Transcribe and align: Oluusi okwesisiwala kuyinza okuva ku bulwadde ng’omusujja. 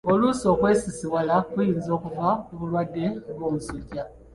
Oluusi 0.11 0.45
okwesisiwala 0.53 1.35
kuyinza 1.49 1.89
okuva 1.97 2.29
ku 2.45 2.51
bulwadde 2.59 3.05
ng’omusujja. 3.33 4.03